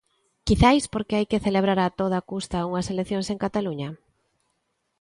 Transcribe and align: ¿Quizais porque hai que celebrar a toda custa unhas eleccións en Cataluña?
¿Quizais 0.47 0.85
porque 0.93 1.15
hai 1.17 1.25
que 1.31 1.43
celebrar 1.45 1.79
a 1.81 1.93
toda 1.99 2.25
custa 2.31 2.67
unhas 2.69 2.89
eleccións 2.93 3.27
en 3.33 3.41
Cataluña? 3.45 3.89